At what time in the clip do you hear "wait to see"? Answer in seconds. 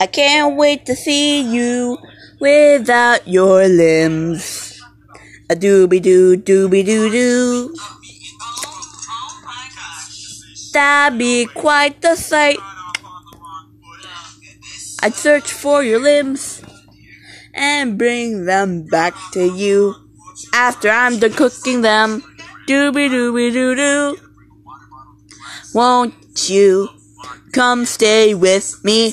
0.56-1.42